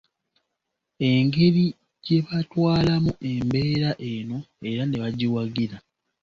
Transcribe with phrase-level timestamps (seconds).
[1.09, 1.65] Engeri
[2.05, 4.37] gyebatwalamu embeera eno
[4.69, 5.77] era ne bagiwagira.